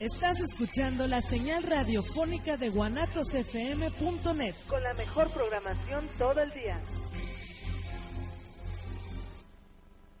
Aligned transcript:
Estás 0.00 0.38
escuchando 0.38 1.08
la 1.08 1.20
señal 1.20 1.64
radiofónica 1.64 2.56
de 2.56 2.68
guanatosfm.net 2.68 4.54
con 4.68 4.80
la 4.84 4.94
mejor 4.94 5.28
programación 5.30 6.04
todo 6.16 6.40
el 6.40 6.52
día. 6.52 6.78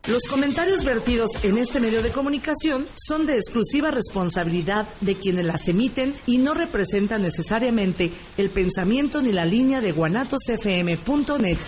Los 0.08 0.22
comentarios 0.22 0.84
vertidos 0.84 1.30
en 1.44 1.58
este 1.58 1.78
medio 1.78 2.02
de 2.02 2.10
comunicación 2.10 2.88
son 2.96 3.26
de 3.26 3.36
exclusiva 3.36 3.92
responsabilidad 3.92 4.88
de 5.00 5.16
quienes 5.16 5.44
las 5.44 5.68
emiten 5.68 6.12
y 6.26 6.38
no 6.38 6.54
representan 6.54 7.22
necesariamente 7.22 8.10
el 8.36 8.50
pensamiento 8.50 9.22
ni 9.22 9.30
la 9.30 9.44
línea 9.44 9.80
de 9.80 9.92
guanatosfm.net. 9.92 11.58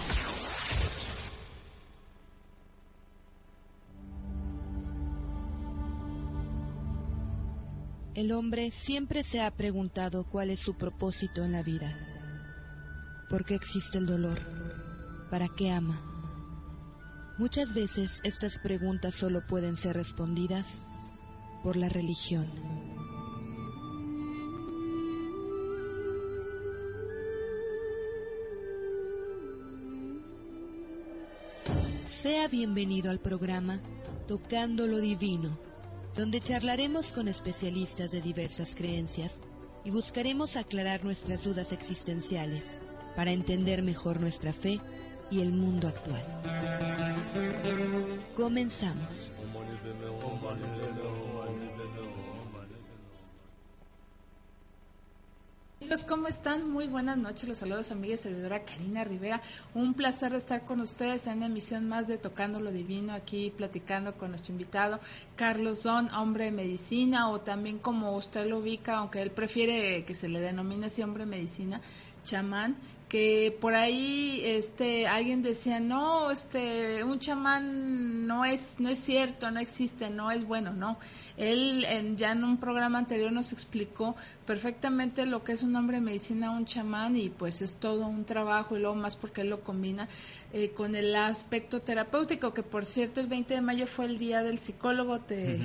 El 8.20 8.32
hombre 8.32 8.70
siempre 8.70 9.22
se 9.22 9.40
ha 9.40 9.50
preguntado 9.50 10.24
cuál 10.24 10.50
es 10.50 10.60
su 10.60 10.74
propósito 10.74 11.42
en 11.42 11.52
la 11.52 11.62
vida. 11.62 11.96
¿Por 13.30 13.46
qué 13.46 13.54
existe 13.54 13.96
el 13.96 14.04
dolor? 14.04 14.38
¿Para 15.30 15.48
qué 15.48 15.70
ama? 15.70 15.98
Muchas 17.38 17.72
veces 17.72 18.20
estas 18.22 18.58
preguntas 18.58 19.14
solo 19.14 19.40
pueden 19.46 19.78
ser 19.78 19.96
respondidas 19.96 20.66
por 21.62 21.76
la 21.76 21.88
religión. 21.88 22.46
Sea 32.20 32.48
bienvenido 32.48 33.10
al 33.10 33.20
programa 33.20 33.80
Tocando 34.28 34.86
lo 34.86 34.98
Divino, 34.98 35.69
donde 36.20 36.42
charlaremos 36.42 37.12
con 37.12 37.28
especialistas 37.28 38.10
de 38.10 38.20
diversas 38.20 38.74
creencias 38.74 39.40
y 39.84 39.90
buscaremos 39.90 40.54
aclarar 40.56 41.02
nuestras 41.02 41.42
dudas 41.42 41.72
existenciales 41.72 42.76
para 43.16 43.30
entender 43.30 43.82
mejor 43.82 44.20
nuestra 44.20 44.52
fe 44.52 44.78
y 45.30 45.40
el 45.40 45.50
mundo 45.50 45.88
actual. 45.88 46.22
Comenzamos. 48.36 49.30
¿Cómo 56.04 56.28
están? 56.28 56.70
Muy 56.70 56.86
buenas 56.86 57.18
noches. 57.18 57.48
Los 57.48 57.58
saludos 57.58 57.90
amiga 57.90 58.14
y 58.14 58.18
servidora 58.18 58.64
Karina 58.64 59.04
Rivera. 59.04 59.42
Un 59.74 59.94
placer 59.94 60.32
estar 60.34 60.64
con 60.64 60.80
ustedes 60.80 61.26
en 61.26 61.38
una 61.38 61.46
emisión 61.46 61.88
más 61.88 62.06
de 62.06 62.16
Tocando 62.16 62.60
lo 62.60 62.70
Divino, 62.70 63.12
aquí 63.12 63.52
platicando 63.56 64.14
con 64.14 64.30
nuestro 64.30 64.52
invitado, 64.52 65.00
Carlos 65.36 65.82
Don, 65.82 66.08
hombre 66.14 66.46
de 66.46 66.52
medicina, 66.52 67.28
o 67.28 67.40
también 67.40 67.78
como 67.78 68.16
usted 68.16 68.46
lo 68.46 68.58
ubica, 68.58 68.98
aunque 68.98 69.20
él 69.20 69.30
prefiere 69.30 70.04
que 70.04 70.14
se 70.14 70.28
le 70.28 70.40
denomine 70.40 70.86
así 70.86 71.02
hombre 71.02 71.24
de 71.24 71.30
medicina, 71.30 71.80
chamán, 72.24 72.76
que 73.10 73.54
por 73.60 73.74
ahí 73.74 74.40
este 74.44 75.08
alguien 75.08 75.42
decía 75.42 75.80
no 75.80 76.30
este 76.30 77.02
un 77.02 77.18
chamán 77.18 78.28
no 78.28 78.44
es 78.44 78.76
no 78.78 78.88
es 78.88 79.00
cierto 79.00 79.50
no 79.50 79.58
existe 79.58 80.10
no 80.10 80.30
es 80.30 80.46
bueno 80.46 80.72
no 80.72 80.96
él 81.36 81.84
en, 81.88 82.16
ya 82.16 82.30
en 82.30 82.44
un 82.44 82.58
programa 82.58 82.98
anterior 82.98 83.32
nos 83.32 83.52
explicó 83.52 84.14
perfectamente 84.46 85.26
lo 85.26 85.42
que 85.42 85.52
es 85.52 85.64
un 85.64 85.74
hombre 85.74 85.96
de 85.96 86.02
medicina 86.02 86.52
un 86.52 86.66
chamán 86.66 87.16
y 87.16 87.30
pues 87.30 87.62
es 87.62 87.72
todo 87.72 88.06
un 88.06 88.24
trabajo 88.24 88.76
y 88.76 88.80
luego 88.80 88.94
más 88.94 89.16
porque 89.16 89.40
él 89.40 89.50
lo 89.50 89.60
combina 89.60 90.06
eh, 90.52 90.70
con 90.70 90.94
el 90.94 91.16
aspecto 91.16 91.82
terapéutico 91.82 92.54
que 92.54 92.62
por 92.62 92.86
cierto 92.86 93.20
el 93.20 93.26
20 93.26 93.54
de 93.54 93.60
mayo 93.60 93.88
fue 93.88 94.04
el 94.04 94.18
día 94.18 94.44
del 94.44 94.60
psicólogo 94.60 95.18
te, 95.18 95.58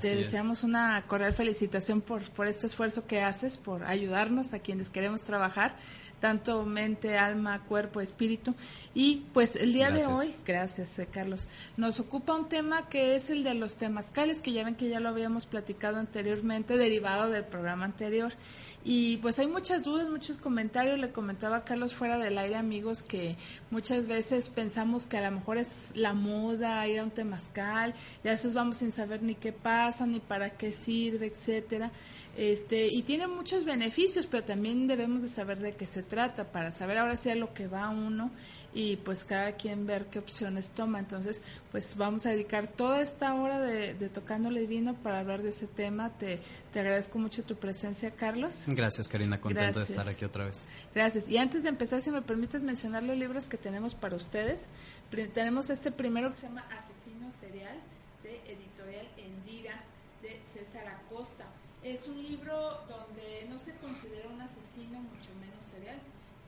te 0.00 0.14
deseamos 0.14 0.62
una 0.62 1.02
cordial 1.08 1.32
felicitación 1.32 2.00
por 2.00 2.22
por 2.30 2.46
este 2.46 2.68
esfuerzo 2.68 3.08
que 3.08 3.22
haces 3.22 3.56
por 3.56 3.82
ayudarnos 3.82 4.52
a 4.52 4.60
quienes 4.60 4.88
queremos 4.88 5.22
trabajar 5.24 5.74
tanto 6.22 6.64
mente, 6.64 7.18
alma, 7.18 7.64
cuerpo, 7.64 8.00
espíritu. 8.00 8.54
Y 8.94 9.24
pues 9.34 9.56
el 9.56 9.72
día 9.72 9.90
de 9.90 10.06
hoy, 10.06 10.32
gracias 10.46 10.96
eh, 11.00 11.08
Carlos, 11.10 11.48
nos 11.76 11.98
ocupa 11.98 12.36
un 12.36 12.48
tema 12.48 12.88
que 12.88 13.16
es 13.16 13.28
el 13.28 13.42
de 13.42 13.54
los 13.54 13.74
temazcales, 13.74 14.40
que 14.40 14.52
ya 14.52 14.62
ven 14.62 14.76
que 14.76 14.88
ya 14.88 15.00
lo 15.00 15.08
habíamos 15.08 15.46
platicado 15.46 15.98
anteriormente, 15.98 16.76
derivado 16.76 17.28
del 17.28 17.42
programa 17.42 17.86
anterior. 17.86 18.32
Y 18.84 19.16
pues 19.18 19.38
hay 19.40 19.48
muchas 19.48 19.82
dudas, 19.82 20.08
muchos 20.08 20.38
comentarios. 20.38 20.98
Le 20.98 21.10
comentaba 21.10 21.56
a 21.56 21.64
Carlos 21.64 21.94
fuera 21.94 22.18
del 22.18 22.38
aire, 22.38 22.56
amigos, 22.56 23.02
que 23.02 23.36
muchas 23.70 24.06
veces 24.06 24.48
pensamos 24.48 25.06
que 25.06 25.18
a 25.18 25.28
lo 25.28 25.36
mejor 25.36 25.58
es 25.58 25.90
la 25.94 26.14
moda 26.14 26.86
ir 26.86 27.00
a 27.00 27.04
un 27.04 27.10
temazcal, 27.10 27.94
y 28.22 28.28
a 28.28 28.30
veces 28.32 28.54
vamos 28.54 28.76
sin 28.76 28.92
saber 28.92 29.22
ni 29.22 29.34
qué 29.34 29.52
pasa, 29.52 30.06
ni 30.06 30.20
para 30.20 30.50
qué 30.50 30.72
sirve, 30.72 31.26
etcétera. 31.26 31.90
Este, 32.36 32.86
y 32.86 33.02
tiene 33.02 33.26
muchos 33.26 33.66
beneficios, 33.66 34.26
pero 34.26 34.42
también 34.42 34.86
debemos 34.86 35.22
de 35.22 35.28
saber 35.28 35.58
de 35.58 35.74
qué 35.74 35.84
se 35.84 36.02
trata 36.02 36.11
para 36.52 36.72
saber 36.72 36.98
ahora 36.98 37.16
sí 37.16 37.30
a 37.30 37.34
lo 37.34 37.54
que 37.54 37.68
va 37.68 37.88
uno 37.88 38.30
y 38.74 38.96
pues 38.96 39.24
cada 39.24 39.52
quien 39.52 39.86
ver 39.86 40.06
qué 40.06 40.18
opciones 40.18 40.70
toma. 40.70 40.98
Entonces, 40.98 41.40
pues 41.70 41.96
vamos 41.96 42.26
a 42.26 42.30
dedicar 42.30 42.66
toda 42.68 43.00
esta 43.00 43.34
hora 43.34 43.60
de, 43.60 43.94
de 43.94 44.08
Tocándole 44.08 44.66
Vino 44.66 44.94
para 44.94 45.20
hablar 45.20 45.42
de 45.42 45.50
ese 45.50 45.66
tema. 45.66 46.10
Te, 46.10 46.38
te 46.72 46.80
agradezco 46.80 47.18
mucho 47.18 47.42
tu 47.44 47.56
presencia, 47.56 48.10
Carlos. 48.10 48.64
Gracias, 48.66 49.08
Karina, 49.08 49.40
contento 49.40 49.78
de 49.78 49.86
estar 49.86 50.08
aquí 50.08 50.24
otra 50.24 50.44
vez. 50.44 50.64
Gracias. 50.94 51.28
Y 51.28 51.38
antes 51.38 51.62
de 51.62 51.70
empezar, 51.70 52.02
si 52.02 52.10
me 52.10 52.22
permites 52.22 52.62
mencionar 52.62 53.02
los 53.02 53.16
libros 53.16 53.48
que 53.48 53.56
tenemos 53.56 53.94
para 53.94 54.16
ustedes. 54.16 54.66
tenemos 55.32 55.70
este 55.70 55.92
primero 55.92 56.30
que 56.30 56.36
se 56.36 56.46
llama 56.46 56.64
Asesino 56.70 57.30
Serial 57.40 57.76
de 58.22 58.36
Editorial 58.52 59.06
Endira 59.16 59.80
de 60.22 60.40
César 60.52 60.86
Acosta 60.88 61.46
es 61.82 62.06
un 62.06 62.22
libro 62.22 62.54
donde 62.88 63.46
no 63.48 63.58
se 63.58 63.72
considera 63.76 64.28
un 64.28 64.40
asesino, 64.40 65.00
mucho 65.00 65.34
menos 65.40 65.51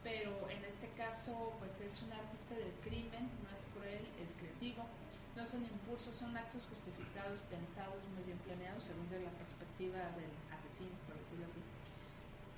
pero 0.05 0.37
en 0.53 0.61
este 0.69 0.93
caso 0.95 1.57
pues 1.59 1.81
es 1.81 1.97
un 2.05 2.13
artista 2.13 2.53
del 2.55 2.71
crimen, 2.85 3.25
no 3.41 3.49
es 3.49 3.73
cruel, 3.73 4.05
es 4.21 4.37
creativo, 4.37 4.85
no 5.33 5.43
son 5.49 5.65
impulsos, 5.65 6.15
son 6.15 6.37
actos 6.37 6.63
justificados, 6.69 7.41
pensados, 7.49 7.99
muy 8.13 8.23
bien 8.29 8.39
planeados 8.45 8.85
según 8.85 9.09
de 9.09 9.25
la 9.25 9.33
perspectiva 9.35 9.99
del 10.15 10.31
asesino, 10.53 10.95
por 11.09 11.17
decirlo 11.17 11.49
así. 11.49 11.65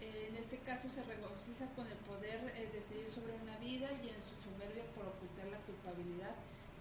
en 0.02 0.36
este 0.36 0.58
caso 0.66 0.90
se 0.90 1.06
regocija 1.06 1.70
con 1.78 1.86
el 1.86 1.96
poder 2.04 2.52
eh, 2.58 2.68
decidir 2.74 3.08
sobre 3.08 3.38
una 3.38 3.56
vida 3.62 3.88
y 4.02 4.10
en 4.10 4.20
su 4.20 4.34
soberbia 4.42 4.84
por 4.92 5.06
ocultar 5.06 5.46
la 5.48 5.62
culpabilidad 5.64 6.34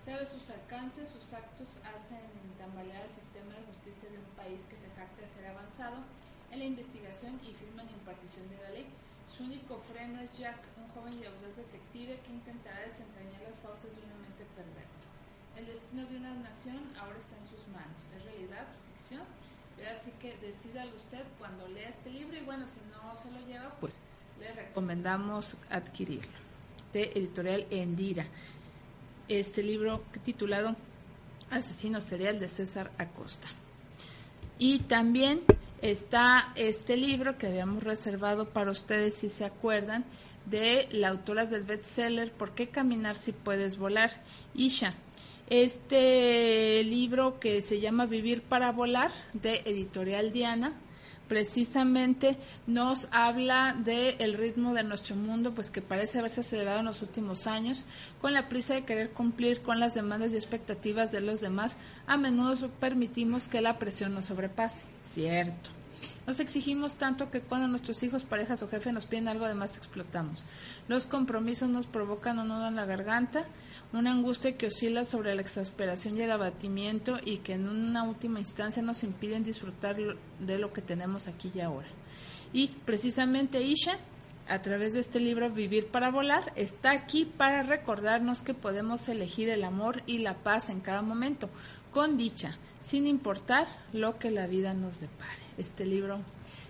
sabe 0.05 0.21
sus 0.21 0.45
alcances, 0.53 1.09
sus 1.09 1.25
actos 1.33 1.81
hacen 1.81 2.21
tambalear 2.61 3.01
el 3.01 3.09
sistema 3.09 3.57
de 3.57 3.65
justicia 3.65 4.05
de 4.13 4.21
un 4.21 4.31
país 4.37 4.61
que 4.69 4.77
se 4.77 4.85
jacta 4.93 5.17
de 5.17 5.33
ser 5.33 5.49
avanzado 5.49 5.97
en 6.53 6.59
la 6.59 6.65
investigación 6.65 7.41
y 7.41 7.57
firma 7.57 7.81
en 7.81 7.89
impartición 7.89 8.45
de 8.53 8.61
la 8.61 8.69
ley. 8.69 8.85
Su 9.35 9.43
único 9.43 9.77
freno 9.91 10.21
es 10.21 10.31
Jack, 10.37 10.57
un 10.77 10.87
joven 10.95 11.19
y 11.19 11.25
audaz 11.25 11.57
detective 11.57 12.19
que 12.25 12.31
intentará 12.31 12.79
desentrañar 12.81 13.41
las 13.43 13.59
fauces 13.59 13.91
de 13.91 14.01
una 14.07 14.15
mente 14.23 14.47
perversa. 14.55 15.03
El 15.57 15.65
destino 15.67 16.05
de 16.07 16.17
una 16.17 16.33
nación 16.35 16.79
ahora 16.97 17.19
está 17.19 17.35
en 17.35 17.47
sus 17.51 17.67
manos. 17.67 17.99
¿Es 18.15 18.23
realidad, 18.23 18.65
ficción? 18.95 19.23
Así 19.91 20.11
que 20.21 20.37
decídalo 20.37 20.95
usted 20.95 21.23
cuando 21.37 21.67
lea 21.67 21.89
este 21.89 22.11
libro 22.11 22.37
y 22.37 22.45
bueno, 22.45 22.65
si 22.65 22.79
no 22.95 23.15
se 23.21 23.29
lo 23.31 23.45
lleva, 23.45 23.75
pues 23.81 23.93
le 24.39 24.53
recomendamos 24.53 25.57
adquirirlo. 25.69 26.31
De 26.93 27.11
editorial 27.13 27.65
Endira 27.71 28.25
este 29.27 29.63
libro 29.63 30.03
titulado 30.23 30.75
Asesino 31.49 31.99
Serial 31.99 32.39
de 32.39 32.47
César 32.47 32.91
Acosta. 32.97 33.47
Y 34.59 34.79
también 34.79 35.41
está 35.91 36.51
este 36.55 36.97
libro 36.97 37.37
que 37.37 37.47
habíamos 37.47 37.83
reservado 37.83 38.49
para 38.49 38.71
ustedes, 38.71 39.13
si 39.13 39.29
se 39.29 39.45
acuerdan, 39.45 40.03
de 40.45 40.87
la 40.91 41.09
autora 41.09 41.45
del 41.45 41.63
bestseller 41.63 42.31
¿Por 42.31 42.51
qué 42.51 42.67
caminar 42.69 43.15
si 43.15 43.31
puedes 43.31 43.77
volar? 43.77 44.11
Isha. 44.55 44.93
Este 45.49 46.83
libro 46.85 47.39
que 47.39 47.61
se 47.61 47.79
llama 47.79 48.07
Vivir 48.07 48.41
para 48.41 48.71
volar, 48.71 49.11
de 49.33 49.61
Editorial 49.65 50.31
Diana, 50.31 50.73
precisamente 51.27 52.37
nos 52.67 53.07
habla 53.11 53.75
del 53.77 54.15
el 54.19 54.33
ritmo 54.33 54.73
de 54.73 54.83
nuestro 54.83 55.15
mundo, 55.15 55.53
pues 55.53 55.69
que 55.69 55.81
parece 55.81 56.19
haberse 56.19 56.41
acelerado 56.41 56.79
en 56.79 56.85
los 56.85 57.01
últimos 57.01 57.47
años, 57.47 57.85
con 58.21 58.33
la 58.33 58.49
prisa 58.49 58.73
de 58.73 58.85
querer 58.85 59.11
cumplir 59.11 59.61
con 59.61 59.79
las 59.79 59.93
demandas 59.93 60.33
y 60.33 60.35
expectativas 60.35 61.11
de 61.11 61.21
los 61.21 61.41
demás, 61.41 61.77
a 62.07 62.17
menudo 62.17 62.69
permitimos 62.79 63.47
que 63.47 63.61
la 63.61 63.77
presión 63.77 64.13
nos 64.13 64.25
sobrepase. 64.25 64.81
Cierto. 65.03 65.69
Nos 66.27 66.39
exigimos 66.39 66.95
tanto 66.95 67.29
que 67.29 67.41
cuando 67.41 67.67
nuestros 67.67 68.01
hijos, 68.03 68.23
parejas 68.23 68.63
o 68.63 68.67
jefe 68.67 68.91
nos 68.91 69.05
piden 69.05 69.27
algo 69.27 69.47
de 69.47 69.53
más 69.53 69.77
explotamos. 69.77 70.43
Los 70.87 71.05
compromisos 71.05 71.69
nos 71.69 71.85
provocan 71.85 72.39
un 72.39 72.47
nudo 72.47 72.67
en 72.67 72.75
la 72.75 72.85
garganta, 72.85 73.45
una 73.93 74.11
angustia 74.11 74.57
que 74.57 74.67
oscila 74.67 75.05
sobre 75.05 75.35
la 75.35 75.41
exasperación 75.41 76.17
y 76.17 76.21
el 76.21 76.31
abatimiento 76.31 77.19
y 77.23 77.37
que 77.37 77.53
en 77.53 77.67
una 77.67 78.03
última 78.03 78.39
instancia 78.39 78.81
nos 78.81 79.03
impiden 79.03 79.43
disfrutar 79.43 79.95
de 80.39 80.59
lo 80.59 80.73
que 80.73 80.81
tenemos 80.81 81.27
aquí 81.27 81.51
y 81.53 81.61
ahora. 81.61 81.87
Y 82.53 82.69
precisamente 82.85 83.61
Isha 83.61 83.97
a 84.47 84.61
través 84.61 84.93
de 84.93 84.99
este 84.99 85.19
libro 85.19 85.49
Vivir 85.49 85.87
para 85.87 86.11
Volar, 86.11 86.53
está 86.55 86.91
aquí 86.91 87.25
para 87.25 87.63
recordarnos 87.63 88.41
que 88.41 88.53
podemos 88.53 89.07
elegir 89.09 89.49
el 89.49 89.63
amor 89.63 90.03
y 90.05 90.19
la 90.19 90.35
paz 90.35 90.69
en 90.69 90.81
cada 90.81 91.01
momento, 91.01 91.49
con 91.91 92.17
dicha, 92.17 92.57
sin 92.81 93.07
importar 93.07 93.67
lo 93.91 94.19
que 94.19 94.29
la 94.31 94.47
vida 94.47 94.73
nos 94.73 94.99
depare. 94.99 95.44
Este 95.57 95.85
libro 95.85 96.19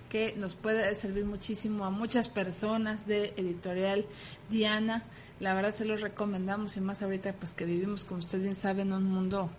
que 0.09 0.35
nos 0.37 0.55
puede 0.55 0.93
servir 0.95 1.25
muchísimo 1.25 1.85
a 1.85 1.89
muchas 1.89 2.29
personas 2.29 3.05
de 3.07 3.33
editorial 3.37 4.05
Diana, 4.49 5.03
la 5.39 5.53
verdad 5.53 5.73
se 5.73 5.85
los 5.85 6.01
recomendamos 6.01 6.77
y 6.77 6.81
más 6.81 7.01
ahorita 7.01 7.33
pues 7.33 7.53
que 7.53 7.65
vivimos, 7.65 8.05
como 8.05 8.19
usted 8.19 8.41
bien 8.41 8.55
sabe, 8.55 8.83
en 8.83 8.93
un 8.93 9.03
mundo 9.03 9.49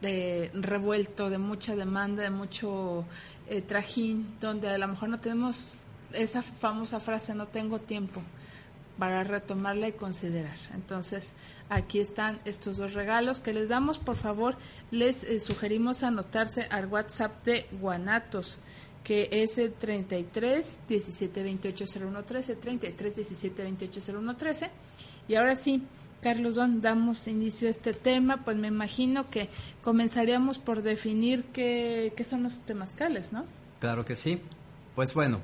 de 0.00 0.50
revuelto, 0.54 1.30
de 1.30 1.38
mucha 1.38 1.76
demanda, 1.76 2.22
de 2.22 2.30
mucho 2.30 3.04
eh, 3.48 3.60
trajín, 3.60 4.34
donde 4.40 4.68
a 4.68 4.78
lo 4.78 4.88
mejor 4.88 5.08
no 5.08 5.20
tenemos 5.20 5.78
esa 6.12 6.42
famosa 6.42 7.00
frase, 7.00 7.34
no 7.34 7.46
tengo 7.46 7.78
tiempo, 7.78 8.22
para 9.02 9.24
retomarla 9.24 9.88
y 9.88 9.92
considerar. 9.94 10.56
Entonces, 10.74 11.32
aquí 11.68 11.98
están 11.98 12.38
estos 12.44 12.76
dos 12.76 12.92
regalos 12.92 13.40
que 13.40 13.52
les 13.52 13.68
damos. 13.68 13.98
Por 13.98 14.14
favor, 14.14 14.54
les 14.92 15.24
eh, 15.24 15.40
sugerimos 15.40 16.04
anotarse 16.04 16.68
al 16.70 16.86
WhatsApp 16.86 17.44
de 17.44 17.66
Guanatos, 17.80 18.58
que 19.02 19.28
es 19.32 19.58
el 19.58 19.72
33 19.72 20.78
17 20.88 21.42
28 21.42 21.84
01 22.00 22.22
13, 22.22 22.54
33 22.54 23.16
17 23.16 23.62
28 23.64 24.00
01 24.18 24.36
13. 24.36 24.70
Y 25.26 25.34
ahora 25.34 25.56
sí, 25.56 25.82
Carlos 26.20 26.54
Don, 26.54 26.80
damos 26.80 27.26
inicio 27.26 27.66
a 27.66 27.72
este 27.72 27.94
tema, 27.94 28.44
pues 28.44 28.56
me 28.56 28.68
imagino 28.68 29.28
que 29.30 29.48
comenzaríamos 29.82 30.58
por 30.58 30.82
definir 30.82 31.42
qué, 31.52 32.12
qué 32.16 32.22
son 32.22 32.44
los 32.44 32.60
temazcales, 32.60 33.32
¿no? 33.32 33.46
Claro 33.80 34.04
que 34.04 34.14
sí. 34.14 34.40
Pues 34.94 35.12
bueno, 35.12 35.40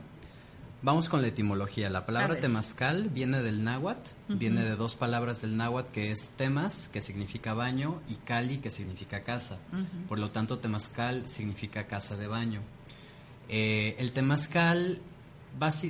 Vamos 0.80 1.08
con 1.08 1.22
la 1.22 1.28
etimología. 1.28 1.90
La 1.90 2.06
palabra 2.06 2.36
temazcal 2.36 3.08
viene 3.08 3.42
del 3.42 3.64
náhuatl, 3.64 4.12
viene 4.28 4.62
de 4.62 4.76
dos 4.76 4.94
palabras 4.94 5.42
del 5.42 5.56
náhuatl 5.56 5.90
que 5.90 6.12
es 6.12 6.30
temas, 6.36 6.88
que 6.88 7.02
significa 7.02 7.52
baño, 7.52 8.00
y 8.08 8.14
cali, 8.14 8.58
que 8.58 8.70
significa 8.70 9.24
casa. 9.24 9.58
Por 10.08 10.20
lo 10.20 10.30
tanto, 10.30 10.60
temazcal 10.60 11.28
significa 11.28 11.88
casa 11.88 12.16
de 12.16 12.28
baño. 12.28 12.60
Eh, 13.48 13.96
el 13.98 14.12
temazcal, 14.12 15.00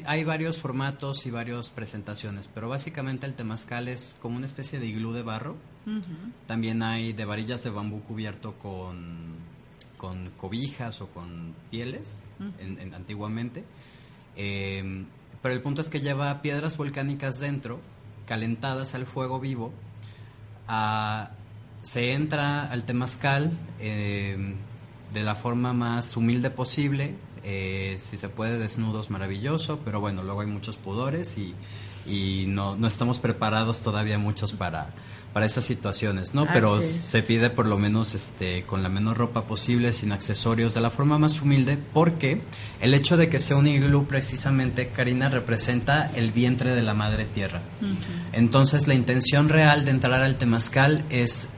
hay 0.06 0.24
varios 0.24 0.56
formatos 0.56 1.26
y 1.26 1.30
varias 1.30 1.68
presentaciones, 1.68 2.48
pero 2.48 2.70
básicamente 2.70 3.26
el 3.26 3.34
temazcal 3.34 3.88
es 3.88 4.16
como 4.22 4.38
una 4.38 4.46
especie 4.46 4.80
de 4.80 4.86
iglú 4.86 5.12
de 5.12 5.22
barro. 5.22 5.56
También 6.46 6.82
hay 6.82 7.12
de 7.12 7.26
varillas 7.26 7.62
de 7.62 7.68
bambú 7.68 8.00
cubierto 8.04 8.54
con, 8.54 9.34
con 9.98 10.30
cobijas 10.38 11.02
o 11.02 11.08
con 11.08 11.54
pieles, 11.70 12.24
antiguamente 12.94 13.64
eh, 14.38 15.04
pero 15.42 15.52
el 15.52 15.60
punto 15.60 15.80
es 15.80 15.88
que 15.88 16.00
lleva 16.00 16.40
piedras 16.42 16.76
volcánicas 16.76 17.38
dentro, 17.40 17.80
calentadas 18.26 18.94
al 18.94 19.04
fuego 19.04 19.40
vivo. 19.40 19.72
se 21.82 22.12
entra 22.12 22.64
al 22.70 22.84
temazcal 22.84 23.50
eh, 23.80 24.54
de 25.12 25.22
la 25.22 25.34
forma 25.34 25.72
más 25.72 26.16
humilde 26.16 26.50
posible. 26.50 27.14
Eh, 27.44 27.96
si 27.98 28.16
se 28.16 28.28
puede, 28.28 28.58
desnudos, 28.58 29.10
maravilloso, 29.10 29.80
pero 29.84 30.00
bueno, 30.00 30.22
luego 30.22 30.40
hay 30.40 30.46
muchos 30.46 30.76
pudores 30.76 31.36
y, 31.38 31.54
no 32.46 32.86
estamos 32.86 33.18
preparados 33.18 33.82
todavía 33.82 34.18
muchos 34.18 34.54
para, 34.54 34.94
para 35.32 35.46
esas 35.46 35.64
situaciones, 35.64 36.34
¿no? 36.34 36.46
Pero 36.52 36.80
se 36.80 37.22
pide 37.22 37.50
por 37.50 37.66
lo 37.66 37.76
menos 37.76 38.14
este 38.14 38.62
con 38.62 38.82
la 38.82 38.88
menor 38.88 39.18
ropa 39.18 39.42
posible, 39.42 39.92
sin 39.92 40.12
accesorios, 40.12 40.74
de 40.74 40.80
la 40.80 40.90
forma 40.90 41.18
más 41.18 41.40
humilde, 41.42 41.78
porque 41.92 42.40
el 42.80 42.94
hecho 42.94 43.16
de 43.16 43.28
que 43.28 43.38
sea 43.38 43.56
un 43.56 43.66
iglú 43.66 44.06
precisamente, 44.06 44.88
Karina, 44.88 45.28
representa 45.28 46.10
el 46.14 46.32
vientre 46.32 46.74
de 46.74 46.82
la 46.82 46.94
madre 46.94 47.24
tierra. 47.26 47.60
Entonces 48.32 48.86
la 48.86 48.94
intención 48.94 49.48
real 49.48 49.84
de 49.84 49.90
entrar 49.90 50.22
al 50.22 50.38
temazcal 50.38 51.04
es 51.10 51.50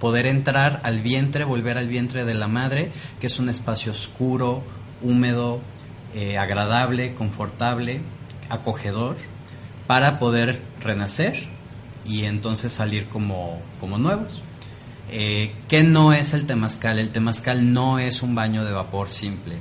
poder 0.00 0.26
entrar 0.26 0.80
al 0.82 1.00
vientre, 1.00 1.44
volver 1.44 1.78
al 1.78 1.88
vientre 1.88 2.24
de 2.24 2.34
la 2.34 2.48
madre, 2.48 2.90
que 3.20 3.28
es 3.28 3.38
un 3.38 3.48
espacio 3.48 3.92
oscuro, 3.92 4.62
húmedo, 5.02 5.60
eh, 6.14 6.36
agradable, 6.36 7.14
confortable, 7.14 8.00
acogedor, 8.50 9.16
para 9.86 10.18
poder 10.18 10.60
renacer 10.82 11.53
y 12.04 12.24
entonces 12.24 12.72
salir 12.72 13.06
como, 13.06 13.60
como 13.80 13.98
nuevos. 13.98 14.42
Eh, 15.10 15.52
¿Qué 15.68 15.84
no 15.84 16.12
es 16.12 16.34
el 16.34 16.46
temazcal? 16.46 16.98
El 16.98 17.10
temazcal 17.10 17.72
no 17.72 17.98
es 17.98 18.22
un 18.22 18.34
baño 18.34 18.64
de 18.64 18.72
vapor 18.72 19.08
simple. 19.08 19.56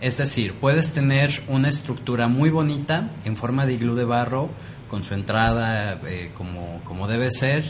Es 0.00 0.18
decir, 0.18 0.54
puedes 0.54 0.92
tener 0.92 1.42
una 1.48 1.68
estructura 1.68 2.28
muy 2.28 2.50
bonita 2.50 3.10
en 3.24 3.36
forma 3.36 3.66
de 3.66 3.74
iglú 3.74 3.94
de 3.94 4.04
barro, 4.04 4.50
con 4.88 5.04
su 5.04 5.14
entrada 5.14 6.00
eh, 6.06 6.30
como, 6.36 6.80
como 6.84 7.08
debe 7.08 7.30
ser, 7.30 7.64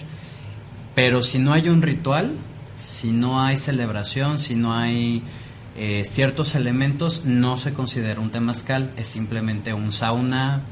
pero 0.94 1.22
si 1.22 1.38
no 1.38 1.52
hay 1.52 1.68
un 1.68 1.80
ritual, 1.80 2.32
si 2.76 3.12
no 3.12 3.40
hay 3.40 3.56
celebración, 3.56 4.38
si 4.38 4.56
no 4.56 4.74
hay 4.74 5.22
eh, 5.76 6.02
ciertos 6.04 6.54
elementos, 6.54 7.24
no 7.24 7.58
se 7.58 7.72
considera 7.74 8.20
un 8.20 8.30
temazcal, 8.30 8.92
es 8.96 9.08
simplemente 9.08 9.72
un 9.72 9.92
sauna, 9.92 10.62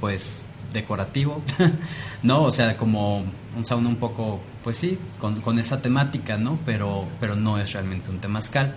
pues 0.00 0.48
decorativo, 0.72 1.42
¿no? 2.22 2.42
O 2.42 2.52
sea, 2.52 2.76
como 2.76 3.24
un 3.56 3.64
sauna 3.64 3.88
un 3.88 3.96
poco, 3.96 4.40
pues 4.62 4.78
sí, 4.78 4.98
con, 5.18 5.58
esa 5.58 5.82
temática, 5.82 6.36
¿no? 6.36 6.58
Pero, 6.64 7.06
pero 7.20 7.36
no 7.36 7.58
es 7.58 7.72
realmente 7.72 8.10
un 8.10 8.18
temazcal. 8.18 8.74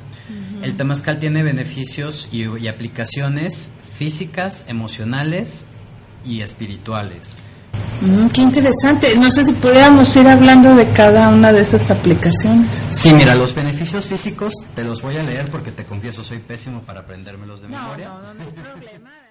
El 0.62 0.78
temazcal 0.78 1.20
tiene 1.20 1.44
beneficios 1.44 2.30
y, 2.32 2.68
aplicaciones 2.68 3.74
físicas, 3.96 4.66
emocionales 4.70 5.66
y 6.26 6.42
espirituales. 6.42 7.38
Mm, 8.02 8.28
qué 8.28 8.42
interesante. 8.42 9.16
No 9.18 9.32
sé 9.32 9.44
si 9.44 9.52
pudiéramos 9.52 10.16
ir 10.16 10.28
hablando 10.28 10.76
de 10.76 10.90
cada 10.92 11.30
una 11.30 11.52
de 11.52 11.62
esas 11.62 11.92
aplicaciones. 11.92 12.68
Sí, 12.90 13.14
mira, 13.14 13.36
los 13.36 13.54
beneficios 13.54 14.06
físicos 14.06 14.54
te 14.76 14.84
los 14.84 15.02
voy 15.02 15.18
a 15.18 15.24
leer 15.24 15.50
porque 15.50 15.72
te 15.72 15.84
confieso, 15.84 16.24
soy 16.24 16.40
pésimo 16.40 16.82
para 16.82 17.02
aprendérmelos 17.02 17.62
de 17.62 17.68
memoria. 17.68 18.08
No, 18.08 18.22
no, 18.22 18.34
no 18.34 18.44
hay 18.44 18.52
problema. 18.52 19.31